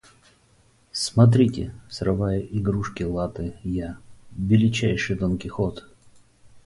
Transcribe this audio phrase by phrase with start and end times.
[0.93, 3.99] Смотрите— срываю игрушки-латы я,
[4.31, 5.87] величайший Дон-Кихот!